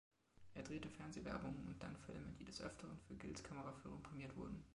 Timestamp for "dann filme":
1.83-2.33